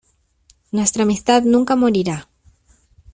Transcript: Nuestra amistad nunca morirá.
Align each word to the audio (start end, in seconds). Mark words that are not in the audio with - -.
Nuestra 0.71 1.03
amistad 1.03 1.43
nunca 1.43 1.75
morirá. 1.75 2.27